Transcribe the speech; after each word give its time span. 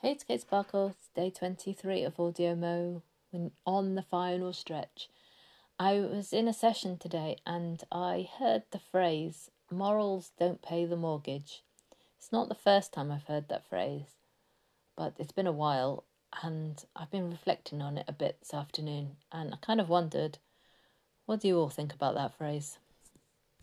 Hey, 0.00 0.12
it's 0.12 0.22
Kate 0.22 0.40
Sparkle. 0.40 0.94
It's 0.96 1.08
day 1.08 1.28
23 1.28 2.04
of 2.04 2.20
Audio 2.20 2.54
Mo 2.54 3.02
when 3.32 3.50
on 3.66 3.96
the 3.96 4.02
final 4.02 4.52
stretch. 4.52 5.08
I 5.76 5.94
was 5.94 6.32
in 6.32 6.46
a 6.46 6.52
session 6.52 6.98
today 6.98 7.38
and 7.44 7.82
I 7.90 8.28
heard 8.38 8.62
the 8.70 8.78
phrase, 8.78 9.50
morals 9.72 10.30
don't 10.38 10.62
pay 10.62 10.84
the 10.84 10.94
mortgage. 10.94 11.64
It's 12.16 12.30
not 12.30 12.48
the 12.48 12.54
first 12.54 12.92
time 12.92 13.10
I've 13.10 13.24
heard 13.24 13.48
that 13.48 13.68
phrase, 13.68 14.14
but 14.96 15.14
it's 15.18 15.32
been 15.32 15.48
a 15.48 15.52
while 15.52 16.04
and 16.44 16.80
I've 16.94 17.10
been 17.10 17.28
reflecting 17.28 17.82
on 17.82 17.98
it 17.98 18.04
a 18.06 18.12
bit 18.12 18.38
this 18.38 18.54
afternoon 18.54 19.16
and 19.32 19.52
I 19.52 19.56
kind 19.56 19.80
of 19.80 19.88
wondered, 19.88 20.38
what 21.26 21.40
do 21.40 21.48
you 21.48 21.58
all 21.58 21.70
think 21.70 21.92
about 21.92 22.14
that 22.14 22.38
phrase? 22.38 22.78